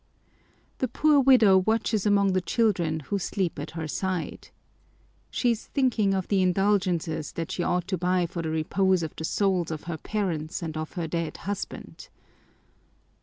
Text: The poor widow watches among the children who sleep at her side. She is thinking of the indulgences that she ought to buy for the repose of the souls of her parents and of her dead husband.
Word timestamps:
The 0.79 0.87
poor 0.87 1.19
widow 1.19 1.59
watches 1.59 2.07
among 2.07 2.33
the 2.33 2.41
children 2.41 3.01
who 3.01 3.19
sleep 3.19 3.59
at 3.59 3.69
her 3.77 3.87
side. 3.87 4.49
She 5.29 5.51
is 5.51 5.67
thinking 5.67 6.15
of 6.15 6.27
the 6.27 6.41
indulgences 6.41 7.33
that 7.33 7.51
she 7.51 7.61
ought 7.61 7.87
to 7.89 7.99
buy 7.99 8.25
for 8.25 8.41
the 8.41 8.49
repose 8.49 9.03
of 9.03 9.15
the 9.15 9.23
souls 9.25 9.69
of 9.69 9.83
her 9.83 9.97
parents 9.99 10.63
and 10.63 10.75
of 10.75 10.93
her 10.93 11.05
dead 11.07 11.37
husband. 11.45 12.09